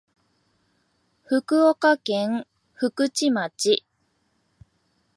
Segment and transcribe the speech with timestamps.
[1.25, 3.85] 福岡県福智町